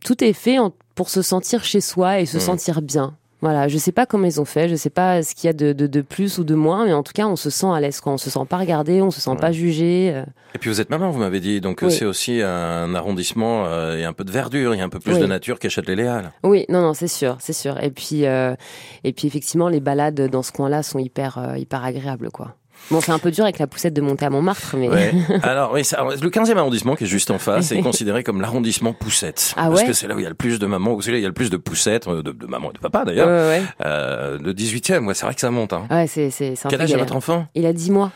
[0.03, 0.57] tout est fait
[0.95, 2.41] pour se sentir chez soi et se mmh.
[2.41, 3.15] sentir bien.
[3.41, 5.53] Voilà, je sais pas comment ils ont fait, je sais pas ce qu'il y a
[5.53, 7.79] de, de, de, plus ou de moins, mais en tout cas, on se sent à
[7.79, 10.11] l'aise on se sent pas regardé, on se sent pas jugé.
[10.13, 10.23] Euh.
[10.53, 14.01] Et puis vous êtes maman, vous m'avez dit, donc c'est aussi un arrondissement, euh, il
[14.01, 15.87] y a un peu de verdure, il y a un peu plus de nature qu'achète
[15.87, 16.31] les Léal.
[16.43, 17.81] Oui, non, non, c'est sûr, c'est sûr.
[17.81, 18.55] Et puis, euh,
[19.03, 22.55] et puis effectivement, les balades dans ce coin-là sont hyper, euh, hyper agréables, quoi.
[22.89, 24.89] Bon, c'est un peu dur avec la poussette de monter à Montmartre, mais.
[24.89, 25.13] Ouais.
[25.43, 29.53] Alors, oui, le 15e arrondissement, qui est juste en face, est considéré comme l'arrondissement poussette.
[29.55, 31.01] Ah ouais parce que c'est là où il y a le plus de mamans, où
[31.01, 32.73] c'est là où il y a le plus de poussettes, euh, de, de maman et
[32.73, 33.27] de papa d'ailleurs.
[33.27, 33.63] Ouais, ouais.
[33.85, 35.73] Euh, le 18e, ouais, c'est vrai que ça monte.
[35.73, 35.87] Hein.
[35.89, 37.45] Ouais, c'est, c'est, Quel âge a votre enfant?
[37.55, 38.11] Il a 10 mois.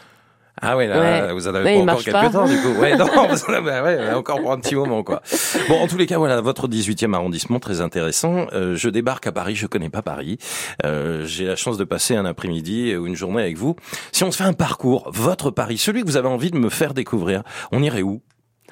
[0.61, 2.79] Ah oui, là, vous en avez pas encore quelques temps, du coup.
[2.79, 3.05] Ouais, non,
[3.63, 5.21] bah ouais, encore pour un petit moment, quoi.
[5.67, 8.47] Bon, en tous les cas, voilà, votre 18e arrondissement, très intéressant.
[8.53, 10.37] Euh, je débarque à Paris, je connais pas Paris.
[10.85, 13.75] Euh, J'ai la chance de passer un après-midi ou une journée avec vous.
[14.13, 16.69] Si on se fait un parcours, votre Paris, celui que vous avez envie de me
[16.69, 18.21] faire découvrir, on irait où?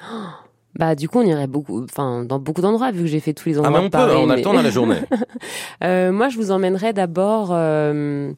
[0.76, 3.48] Bah du coup on irait beaucoup, enfin dans beaucoup d'endroits vu que j'ai fait tous
[3.48, 3.72] les endroits.
[3.76, 4.98] Ah mais on peut, on a le temps dans la journée.
[5.84, 7.50] euh, moi je vous emmènerais d'abord.
[7.52, 8.32] Euh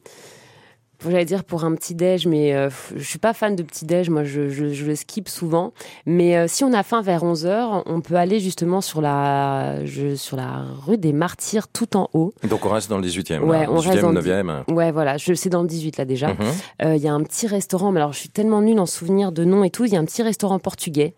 [1.05, 4.09] j'allais dire pour un petit déj, mais euh, je suis pas fan de petit déj.
[4.09, 5.73] Moi, je, je, je le skip souvent.
[6.05, 9.85] Mais euh, si on a faim vers 11 h on peut aller justement sur la,
[9.85, 12.33] je, sur la rue des Martyrs, tout en haut.
[12.49, 13.41] Donc on reste dans le 18e.
[13.41, 14.71] Ouais, on 18e, reste dans 9e.
[14.71, 15.17] Ouais, voilà.
[15.17, 16.29] Je c'est dans le 18 là déjà.
[16.29, 16.35] Mhm.
[16.83, 17.91] Euh, il y a un petit restaurant.
[17.91, 19.85] Mais alors, je suis tellement nulle en souvenir de nom et tout.
[19.85, 21.13] Il y a un petit restaurant portugais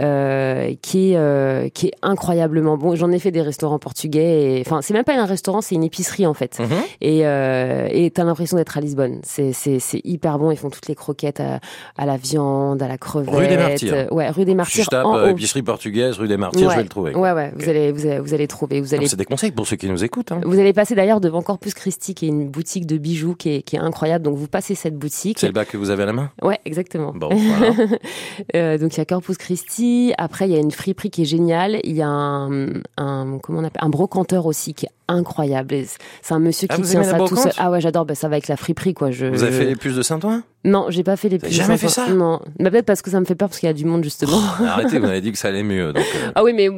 [0.00, 2.94] euh, qui est qui est incroyablement bon.
[2.96, 4.58] J'en ai fait des restaurants portugais.
[4.58, 4.60] Et...
[4.60, 6.58] Enfin, c'est même pas un restaurant, c'est une épicerie en fait.
[6.58, 6.66] Mhm.
[7.00, 9.21] Et et t'as l'impression d'être à Lisbonne.
[9.24, 10.50] C'est hyper bon.
[10.50, 11.60] Ils font toutes les croquettes à,
[11.96, 13.34] à, la viande, à la crevette.
[13.34, 14.12] Rue des Martyrs.
[14.12, 14.84] Ouais, rue des Martyrs.
[14.84, 17.14] Je tape en épicerie portugaise, rue des Martyrs, je vais le trouver.
[17.14, 17.52] Ouais, ouais.
[17.56, 18.80] Vous allez, vous allez, vous allez trouver.
[18.80, 19.06] Vous allez.
[19.06, 20.32] C'est des conseils pour ceux qui nous écoutent.
[20.32, 20.40] Hein.
[20.44, 23.62] Vous allez passer d'ailleurs devant Corpus Christi, qui est une boutique de bijoux qui est,
[23.62, 24.24] qui est incroyable.
[24.24, 25.38] Donc vous passez cette boutique.
[25.38, 26.30] C'est le bac que vous avez à la main?
[26.42, 27.12] Ouais, exactement.
[27.14, 27.74] Bon, voilà.
[28.56, 30.12] euh, donc il y a Corpus Christi.
[30.18, 31.78] Après, il y a une friperie qui est géniale.
[31.84, 35.74] Il y a un, un comment on appelle, un brocanteur aussi qui est incroyable.
[36.22, 37.52] C'est un monsieur ah, qui tient ça tout seul.
[37.58, 38.04] Ah ouais, j'adore.
[38.04, 39.10] Ben, ça va avec la friperie, quoi.
[39.10, 40.42] Je, vous avez fait les puces de Saint-Ouen?
[40.64, 41.50] Non, j'ai pas fait les puces.
[41.50, 42.08] Jamais fait ça?
[42.08, 44.04] Non, mais peut-être parce que ça me fait peur parce qu'il y a du monde
[44.04, 44.38] justement.
[44.60, 45.92] Oh, arrêtez, vous avez dit que ça allait mieux.
[45.92, 46.30] Donc, euh.
[46.36, 46.68] Ah oui, mais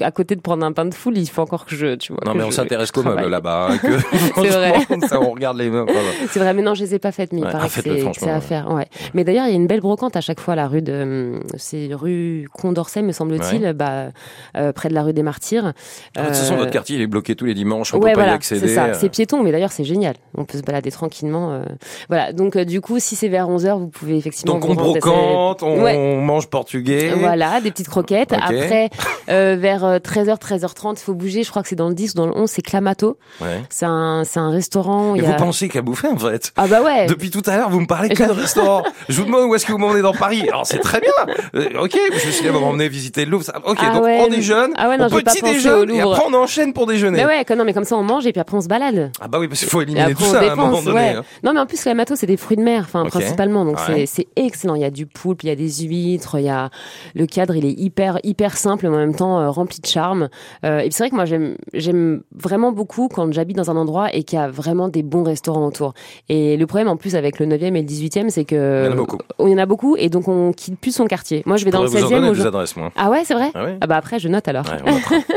[0.00, 2.20] à côté de prendre un pain de foule, il faut encore que je, tu vois.
[2.26, 3.68] Non, mais on s'intéresse qu'aux meubles là-bas.
[3.70, 3.78] Hein,
[4.36, 4.74] c'est vrai.
[5.08, 5.90] Ça, on regarde les meubles.
[6.30, 8.40] C'est vrai, mais non, je les ai pas faites, mais il paraît que c'est à
[8.40, 8.70] faire.
[8.70, 8.86] Ouais.
[9.14, 11.90] Mais d'ailleurs, il y a une belle brocante à chaque fois, la rue de, c'est
[11.92, 14.10] rue Condorcet, me semble-t-il, bah,
[14.56, 15.72] euh, près de la rue des Martyrs.
[16.14, 17.94] De toute façon, votre quartier, il est bloqué tous les dimanches.
[17.94, 18.68] On peut pas y accéder.
[18.68, 18.92] C'est ça.
[18.92, 20.16] C'est piéton, mais d'ailleurs, c'est génial.
[20.36, 21.52] On peut se balader tranquillement.
[21.52, 21.62] Euh.
[22.08, 22.32] Voilà.
[22.32, 24.54] Donc, du coup, si vers 11h, vous pouvez effectivement.
[24.54, 27.12] Donc, on brocante, on mange portugais.
[27.16, 28.32] Voilà, des petites croquettes.
[28.32, 28.90] Après,
[29.28, 31.42] euh, vers 13h, 13h30, il faut bouger.
[31.42, 33.18] Je crois que c'est dans le 10 ou dans le 11, c'est Clamato.
[33.40, 33.62] Ouais.
[33.68, 35.14] C'est un, c'est un restaurant.
[35.14, 36.52] Et vous pensez qu'à bouffer, en fait?
[36.56, 37.06] Ah bah ouais.
[37.06, 38.82] Depuis tout à l'heure, vous me parlez que de restaurant.
[39.08, 40.42] je vous demande où est-ce que vous m'emmenez dans Paris.
[40.48, 41.12] Alors, c'est très bien.
[41.54, 43.44] Euh, ok, je suis dit, on va m'emmener visiter le Louvre.
[43.64, 44.20] Ok, ah donc ouais.
[44.20, 47.18] on déjeune, ah ouais, non, on petit déjeune, et après on enchaîne pour déjeuner.
[47.18, 49.10] Mais ouais, non, mais comme ça on mange et puis après on se balade.
[49.20, 50.96] Ah bah oui, parce qu'il faut éliminer tout ça à un moment donné.
[50.96, 51.14] Ouais.
[51.16, 51.24] Hein.
[51.42, 53.04] Non, mais en plus, Clamato, c'est des fruits de mer, enfin.
[53.18, 53.64] Principalement.
[53.64, 54.74] Donc c'est excellent.
[54.74, 56.70] Il y a du poulpe, il y a des huîtres, il y a,
[57.14, 60.28] le cadre, il est hyper, hyper simple, mais en même temps, euh, rempli de charme.
[60.64, 64.14] Euh, et c'est vrai que moi, j'aime, j'aime vraiment beaucoup quand j'habite dans un endroit
[64.14, 65.94] et qu'il y a vraiment des bons restaurants autour.
[66.28, 68.84] Et le problème, en plus, avec le 9e et le 18e, c'est que.
[68.84, 69.18] Il y en a beaucoup.
[69.40, 71.42] Il y en a beaucoup et donc on quitte plus son quartier.
[71.46, 72.32] Moi, je vais dans le 16e.
[72.32, 72.90] Vous adresses, moi.
[72.96, 73.50] Ah ouais, c'est vrai?
[73.54, 73.72] Ah, oui.
[73.80, 74.64] ah, bah après, je note alors.
[74.64, 74.92] Ouais,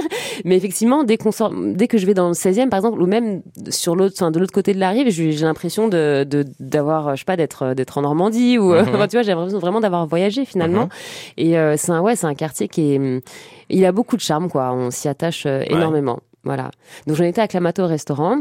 [0.46, 3.08] mais effectivement, dès qu'on sort, dès que je vais dans le 16e, par exemple, ou
[3.08, 6.26] même sur l'autre, enfin, de l'autre côté de la rive, j'ai l'impression de,
[6.60, 8.96] d'avoir, je sais pas, d'être, d'être en Normandie ou, mm -hmm.
[8.96, 10.88] enfin, tu vois, j'ai l'impression vraiment d'avoir voyagé finalement.
[10.88, 11.46] -hmm.
[11.46, 13.24] Et euh, c'est un, ouais, c'est un quartier qui est,
[13.70, 14.72] il a beaucoup de charme, quoi.
[14.74, 16.20] On s'y attache euh, énormément.
[16.46, 16.70] Voilà.
[17.08, 18.38] Donc j'en étais à Clamato au restaurant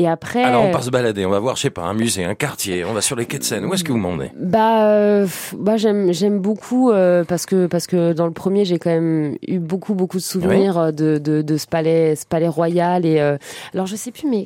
[0.00, 0.44] et après.
[0.44, 2.84] Alors on part se balader, on va voir, je sais pas, un musée, un quartier,
[2.84, 3.64] on va sur les quais de Seine.
[3.66, 4.30] Où est-ce que vous m'emmenez?
[4.36, 5.26] Bah, euh,
[5.66, 9.36] bah j'aime j'aime beaucoup euh, parce que parce que dans le premier j'ai quand même
[9.54, 10.92] eu beaucoup beaucoup de souvenirs oui.
[11.00, 13.36] de, de de ce palais ce palais royal et euh,
[13.74, 14.44] alors je sais plus mais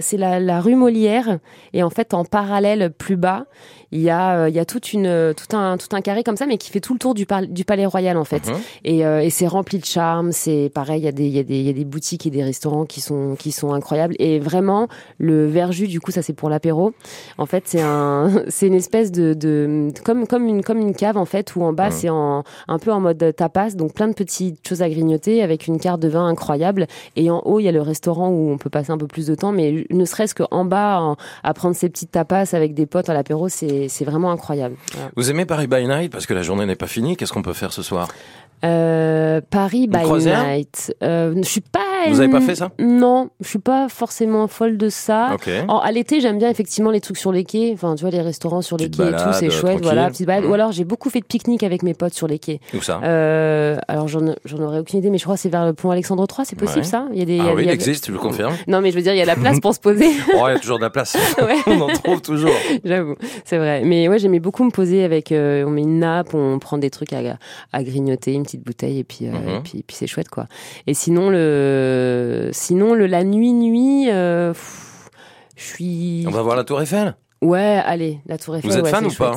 [0.00, 1.38] c'est la, la rue Molière.
[1.72, 3.46] Et en fait en parallèle plus bas
[3.92, 6.46] il y a il y a toute une tout un tout un carré comme ça
[6.46, 8.46] mais qui fait tout le tour du, par, du palais royal en fait.
[8.48, 8.54] Mhm.
[8.84, 10.30] et, euh, et c'est rempli de charme.
[10.32, 12.24] C'est pareil il y a des il y a des il y a des boutiques
[12.26, 14.14] et des restaurants qui sont qui sont incroyables.
[14.18, 14.86] Et vraiment
[15.18, 16.92] le verjus du coup ça c'est pour l'apéro.
[17.38, 21.16] En fait c'est un c'est une espèce de, de comme comme une comme une cave
[21.16, 21.92] en fait où en bas Mhm.
[21.92, 23.70] c'est en un peu en mode tapas.
[23.70, 26.86] Donc plein de petites choses à grignoter avec une carte de vin incroyable.
[27.16, 29.26] Et en haut il y a le restaurant où on peut passer un peu plus
[29.26, 29.59] de temps mais
[29.90, 33.48] ne serait-ce qu'en bas en- à prendre ces petites tapas avec des potes à l'apéro
[33.48, 35.10] c'est vraiment incroyable Voilà.
[35.16, 37.16] Vous aimez Paris by Night parce que la journée n'est pas finie.
[37.16, 38.08] Qu'est-ce qu'on peut faire ce soir?
[38.64, 40.94] Euh, Paris by night.
[41.02, 41.80] Euh, je suis pas.
[42.08, 42.70] Vous avez pas fait ça?
[42.78, 45.30] Non, je suis pas forcément folle de ça.
[45.34, 45.48] Ok.
[45.68, 47.70] En- à l'été, j'aime bien effectivement les trucs sur les quais.
[47.74, 49.62] Enfin, tu vois, les restaurants sur les Petite quais et tout, c'est euh, chouette.
[49.72, 49.82] tranquille.
[49.84, 50.44] Voilà, petite balade.
[50.44, 50.50] Mhm.
[50.50, 52.60] Ou alors, j'ai beaucoup fait de pique-nique avec mes potes sur les quais.
[52.74, 53.00] Où ça?
[53.04, 54.26] Euh, alors, j'en
[54.60, 56.46] aurais aucune idée, mais je crois que c'est vers le pont Alexandre III.
[56.46, 56.84] C'est possible Ouais.
[56.84, 57.06] ça?
[57.12, 57.36] Il y a des.
[57.36, 58.54] y Ah a- oui, il y il a- existe, je le confirme.
[58.66, 60.08] Non, mais je veux dire, il y a la place pour se poser.
[60.34, 61.16] Oh, il y a toujours de la place.
[61.40, 61.56] Ouais.
[61.66, 62.50] On en trouve toujours.
[62.84, 63.82] J'avoue, c'est vrai.
[63.84, 65.32] Mais ouais, j'aimais beaucoup me poser avec.
[65.32, 67.20] euh, on met une nappe, on prend des trucs à,
[67.72, 69.48] à grignoter, une petite bouteille, et puis, euh, Mhm.
[69.48, 70.46] et puis, puis c'est chouette, quoi.
[70.86, 71.36] Et sinon, le,
[72.52, 74.52] sinon le la nuit, nuit, euh,
[75.56, 76.24] je suis.
[76.26, 77.16] On va voir la Tour Eiffel?
[77.42, 78.70] Ouais, allez, la Tour Eiffel.
[78.70, 79.36] Vous êtes ouais, fan ou pas.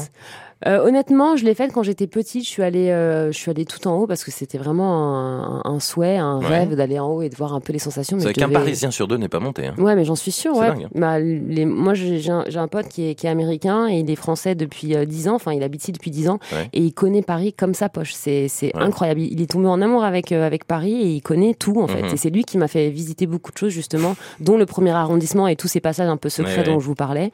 [0.68, 2.44] Euh, honnêtement, je l'ai faite quand j'étais petite.
[2.44, 5.62] Je suis allée, euh, je suis allée tout en haut parce que c'était vraiment un,
[5.66, 6.48] un souhait, un Ouais.
[6.48, 8.20] rêve d'aller en haut et de voir un peu les sensations.
[8.20, 9.68] Savez je qu'un devais- Parisien sur deux n'est pas monté.
[9.68, 9.76] Hein.
[9.78, 10.54] Ouais, mais j'en suis sûre.
[10.56, 10.68] C'est Ouais.
[10.70, 10.88] dingue.
[10.96, 14.16] Bah, les, moi, j'ai un, un pote qui est, qui est américain et il est
[14.16, 15.36] français depuis euh, 10 ans.
[15.36, 16.70] Enfin, il habite ici depuis 10 ans Ouais.
[16.74, 18.14] et il connaît Paris comme sa poche.
[18.14, 19.22] C'est c'est incroyable.
[19.22, 22.04] Il est tombé en amour avec euh, avec Paris et il connaît tout en fait.
[22.04, 22.14] Mhm.
[22.14, 25.48] Et c'est lui qui m'a fait visiter beaucoup de choses justement, dont le premier arrondissement
[25.48, 27.32] et tous ces passages un peu secrets dont je vous parlais.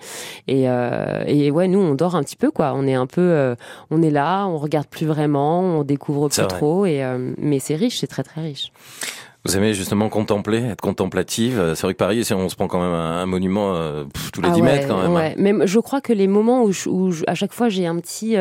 [0.47, 2.73] Et euh, et ouais, nous on dort un petit peu quoi.
[2.75, 3.55] On est un peu, euh,
[3.91, 6.47] on est là, on regarde plus vraiment, on découvre plus vrai.
[6.47, 6.85] trop.
[6.85, 8.71] Et euh, mais c'est riche, c'est très très riche.
[9.45, 11.73] Vous aimez justement contempler, être contemplative.
[11.75, 13.73] C'est vrai que Paris, on se prend quand même un, monument
[14.33, 15.13] tous les 10 ah mètres quand même.
[15.13, 15.33] Ouais.
[15.37, 18.35] Mais je crois que les moments où, où à chaque fois j'ai un petit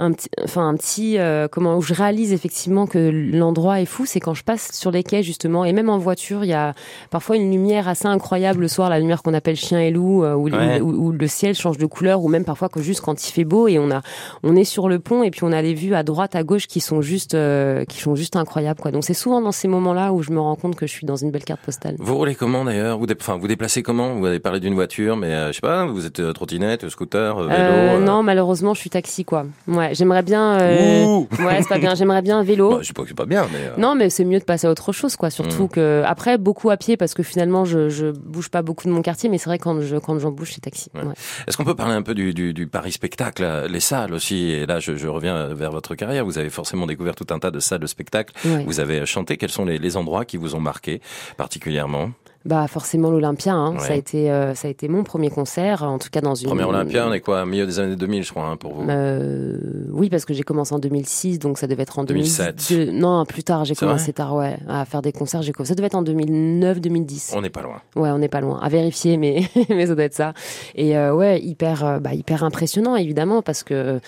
[0.00, 4.06] un petit, enfin un petit, euh, comment où je réalise effectivement que l'endroit est fou,
[4.06, 6.74] c'est quand je passe sur les quais justement, et même en voiture, il y a
[7.10, 10.34] parfois une lumière assez incroyable le soir, la lumière qu'on appelle chien et loup, euh,
[10.34, 10.48] où,
[10.88, 13.66] où, le ciel change de couleur, ou même parfois que juste quand il fait beau
[13.66, 14.02] et on a,
[14.44, 16.68] on est sur le pont et puis on a les vues à droite, à gauche
[16.68, 18.92] qui sont juste, euh, qui sont juste incroyables quoi.
[18.92, 21.16] Donc c'est souvent dans ces moments-là où je me rends compte que je suis dans
[21.16, 21.96] une belle carte postale.
[21.98, 22.98] Vous roulez comment d'ailleurs?
[22.98, 23.06] Vous,
[23.40, 24.14] vous déplacez comment?
[24.14, 28.22] Vous avez parlé d'une voiture, mais je sais pas, vous êtes trottinette, scooter, vélo Non,
[28.22, 29.46] malheureusement, je suis taxi quoi.
[29.66, 31.94] Ouais, j'aimerais bien euh, ouais, c'est pas bien.
[31.94, 32.70] J'aimerais bien un vélo.
[32.70, 33.58] Bah, je sais pas que c'est pas bien, mais.
[33.58, 33.76] Euh.
[33.78, 35.30] Non, mais c'est mieux de passer à autre chose, quoi.
[35.30, 35.68] Surtout mm.
[35.68, 39.02] que après beaucoup à pied parce que finalement je, je bouge pas beaucoup de mon
[39.02, 40.90] quartier, mais c'est vrai quand je quand j'en bouge c'est taxi.
[40.94, 41.02] Ouais.
[41.46, 44.50] Est-ce qu'on peut parler un peu du, du, du Paris spectacle, les salles aussi?
[44.50, 46.24] Et là, je, je, reviens vers votre carrière.
[46.24, 48.34] Vous avez forcément découvert tout un tas de salles de spectacle.
[48.44, 49.36] Vous avez chanté.
[49.36, 51.00] Quels sont les, les endroits qui vous ont marqué
[51.36, 52.10] particulièrement?
[52.48, 53.78] Bah forcément l'Olympia, hein.
[53.78, 56.48] ça a été euh, ça a été mon premier concert, en tout cas dans une.
[56.48, 58.88] Premier Olympia, on est quoi, milieu des années 2000, je crois, hein, pour vous.
[58.88, 59.58] Euh,
[59.92, 62.72] oui, parce que j'ai commencé en 2006, donc ça devait être en 2007.
[62.90, 65.42] Non, plus tard, j'ai commencé tard, ouais, à faire des concerts.
[65.42, 67.32] J'ai ça devait être en 2009-2010.
[67.36, 67.82] On n'est pas loin.
[67.96, 68.58] Ouais, on n'est pas loin.
[68.60, 70.32] À vérifier, mais mais ça doit être ça.
[70.74, 74.00] Et euh, ouais, hyper bah, hyper impressionnant évidemment parce que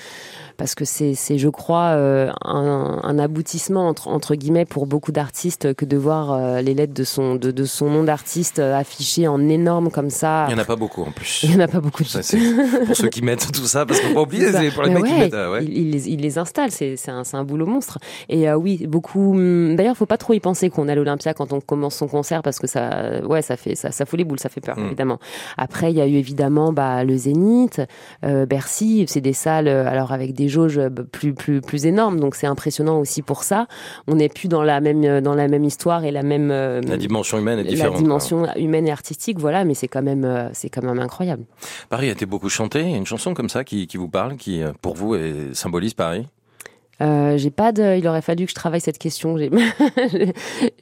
[0.60, 5.10] parce que c'est, c'est je crois, euh, un, un, aboutissement entre, entre guillemets pour beaucoup
[5.10, 8.76] d'artistes que de voir euh, les lettres de son, de, de son nom d'artiste euh,
[8.76, 10.44] affichées en énorme comme ça.
[10.50, 11.40] Il n'y en a pas beaucoup en plus.
[11.44, 12.04] Il n'y en a pas beaucoup.
[12.04, 12.20] Ça,
[12.84, 15.14] pour ceux qui mettent tout ça, parce qu'on pas oublier, c'est pour les mecs qui
[15.14, 15.32] mettent.
[15.32, 15.64] ouais.
[15.64, 17.98] il, les, il les installe, c'est, c'est, un, c'est un boulot monstre.
[18.28, 19.32] Et oui, beaucoup.
[19.32, 22.06] Hum, d'ailleurs, faut pas trop y penser qu'on est à l'Olympia quand on commence son
[22.06, 24.76] concert parce que ça, ouais, ça fait, ça, ça fout les boules, ça fait peur,
[24.76, 24.88] hum.
[24.88, 25.20] évidemment.
[25.56, 27.80] Après, il y a eu évidemment bah, le Zénith,
[28.22, 30.80] Bercy, c'est des salles, alors avec des jauges
[31.12, 33.66] plus plus plus énormes, donc c'est impressionnant aussi pour ça.
[34.06, 36.96] On n'est plus dans la même dans la même histoire et la même euh, la
[36.96, 37.94] dimension humaine est différente.
[37.94, 41.44] La dimension humaine et artistique, voilà, mais c'est quand même euh, c'est quand même incroyable.
[41.88, 42.80] Paris a été beaucoup chanté.
[42.82, 45.16] Il y a une chanson comme ça qui, qui vous parle, qui euh, pour vous
[45.52, 46.26] symbolise Paris?
[47.02, 47.96] Euh, j'ai pas de.
[47.96, 49.36] Il aurait fallu que je travaille cette question.
[49.36, 49.50] J'ai,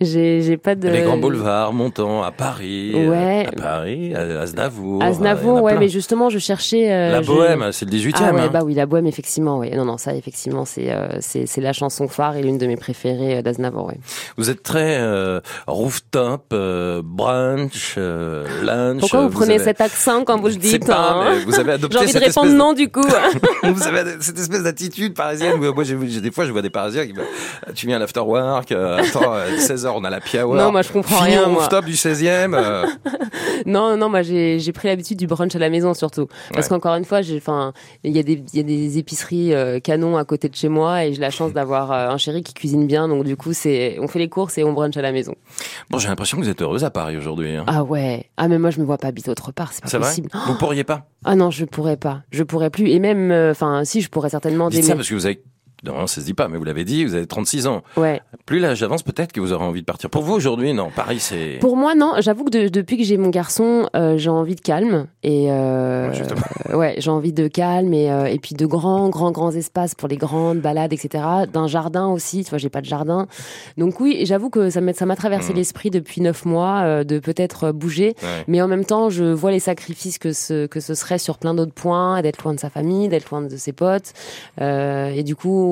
[0.41, 0.89] j'ai, pas de.
[0.89, 2.93] Les grands boulevards montant à Paris.
[2.95, 3.47] Euh, ouais.
[3.47, 5.03] À Paris, à Aznavour.
[5.03, 6.93] Aznavour, ouais, mais justement, je cherchais.
[6.93, 8.15] Euh, la Bohème, c'est le 18e.
[8.17, 8.51] Ah ouais, hein.
[8.53, 9.71] bah oui, la Bohème, effectivement, oui.
[9.71, 13.43] Non, non, ça, effectivement, c'est, c'est, c'est la chanson phare et l'une de mes préférées
[13.43, 13.95] d'Aznavour, oui.
[14.37, 14.99] Vous êtes très
[15.67, 16.55] rooftop,
[17.05, 19.01] brunch, lunch.
[19.01, 22.05] Pourquoi vous, prenez cet accent quand vous le dites pas, hein vous avez adopté J'ai
[22.05, 23.07] envie de répondre non, du coup.
[23.63, 25.57] vous avez cette espèce d'attitude parisienne.
[25.59, 27.15] Moi, j'ai des fois, je vois des Parisiens qui
[27.75, 30.55] tu viens à l'afterwork, euh, attends, 16h, euh, on a la hour.
[30.55, 31.65] Non, moi, je comprends rien, moi.
[31.65, 32.55] stop du 16e.
[32.55, 32.87] Euh.
[33.67, 36.29] non, non, moi, j'ai, j'ai pris l'habitude du brunch à la maison, surtout.
[36.53, 37.73] Parce qu'encore une fois, j'ai, enfin,
[38.05, 40.69] il y a des, il y a des épiceries euh, canons à côté de chez
[40.69, 43.09] moi et j'ai la chance d'avoir un chéri qui cuisine bien.
[43.09, 45.35] Donc, du coup, c'est, on fait les courses et on brunch à la maison.
[45.91, 47.57] Bon, j'ai l'impression que vous êtes heureuse à Paris aujourd'hui.
[47.57, 47.65] Hein.
[47.67, 48.27] Ah ouais.
[48.37, 49.73] Ah, mais moi, je me vois pas habiter autre part.
[49.73, 50.31] C'est pas possible.
[50.47, 51.07] Vous pourriez pas?
[51.25, 52.23] Ah non, je pourrais pas.
[52.31, 52.91] Je pourrais plus.
[52.91, 54.69] Et même, enfin, si, je pourrais certainement.
[54.69, 55.43] Dites ça parce que vous avez
[55.85, 57.83] non, ça se dit pas, mais vous l'avez dit, vous avez 36 ans.
[57.97, 58.21] Ouais.
[58.47, 60.11] Plus l'âge avance, peut-être que vous aurez envie de partir.
[60.11, 61.59] Pour vous aujourd'hui, non, Paris, c'est.
[61.61, 62.15] Pour moi, non.
[62.19, 66.13] J'avoue que depuis que j'ai mon garçon, euh, j'ai envie de calme et euh,
[66.75, 70.09] ouais, j'ai envie de calme et, euh, et puis de grands, grands, grands espaces pour
[70.09, 71.25] les grandes balades, etc.
[71.53, 72.43] D'un jardin aussi.
[72.43, 73.29] Tu vois, j'ai pas de jardin,
[73.77, 75.57] donc oui, j'avoue que ça m'a traversé mmh.
[75.57, 78.15] l'esprit depuis neuf mois euh, de peut-être bouger,
[78.49, 81.55] mais en même temps, je vois les sacrifices que ce que ce serait sur plein
[81.55, 84.13] d'autres points, d'être loin de sa famille, d'être loin de ses potes,
[84.61, 85.68] et du coup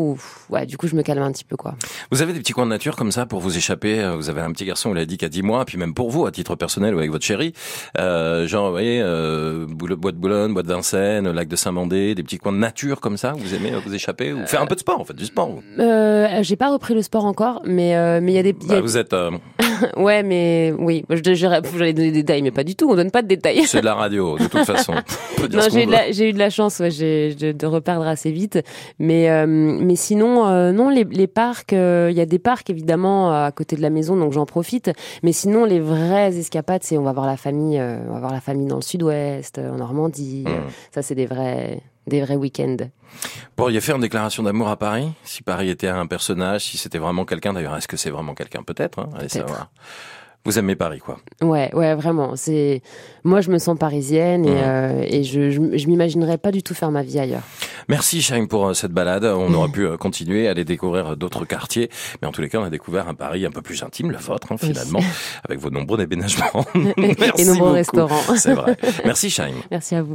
[0.50, 1.74] ouais, du coup, je me calme un petit peu, quoi.
[2.10, 4.40] Vous avez des petits coins de nature comme ça pour vous échapper euh, Vous avez
[4.40, 6.30] un petit garçon, vous l'avez dit, qui a 10 mois, puis même pour vous, à
[6.30, 7.52] titre personnel ou avec votre chérie,
[7.98, 12.22] euh, genre, vous voyez, euh, bois de Boulogne, bois de Vincennes, lac de Saint-Mandé, des
[12.22, 14.80] petits coins de nature comme ça, vous aimez vous échapper ou faire un peu de
[14.80, 15.60] sport, en fait, du sport.
[15.78, 18.52] Euh, j'ai pas repris le sport encore, mais euh, mais il y a des.
[18.52, 19.14] Bah, vous êtes.
[19.96, 22.90] ouais, mais oui, j'allais donner des détails, mais pas du tout.
[22.90, 23.64] On donne pas de détails.
[23.66, 24.94] C'est de la radio, de toute façon.
[24.94, 28.58] non, j'ai eu, eu, de la chance, ouais, de, de reperdre assez vite,
[28.98, 33.30] mais mais sinon, euh, non, les, les parcs, il euh, y a des parcs évidemment
[33.30, 34.90] à côté de la maison, donc j'en profite.
[35.22, 38.32] Mais sinon, les vraies escapades, c'est on va voir la famille, euh, on va voir
[38.32, 40.44] la famille dans le Sud-Ouest, en Normandie.
[40.46, 40.70] Mmh.
[40.92, 42.76] Ça, c'est des vrais, des vrais week-ends.
[43.54, 47.24] Pourriez faire une déclaration d'amour à Paris Si Paris était un personnage, si c'était vraiment
[47.24, 47.52] quelqu'un.
[47.52, 48.62] D'ailleurs, est-ce que c'est vraiment quelqu'un?
[48.62, 49.00] Peut-être.
[49.00, 49.70] Hein Allez savoir.
[50.46, 51.18] Vous aimez Paris, quoi.
[51.42, 52.36] Ouais, ouais, vraiment.
[52.36, 52.80] C'est
[53.24, 54.54] moi, je me sens parisienne et, mmh.
[54.56, 57.42] euh, et je, je, je m'imaginerais pas du tout faire ma vie ailleurs.
[57.88, 59.24] Merci Chaim pour euh, cette balade.
[59.24, 61.90] On aurait pu euh, continuer à aller découvrir d'autres quartiers,
[62.22, 64.18] mais en tous les cas, on a découvert un Paris un peu plus intime, le
[64.18, 65.00] vôtre hein, finalement,
[65.42, 66.64] avec vos nombreux déménagements.
[67.36, 68.36] et nombreux restaurants.
[68.36, 68.76] C'est vrai.
[69.04, 69.54] Merci Chaim.
[69.72, 70.14] Merci à vous.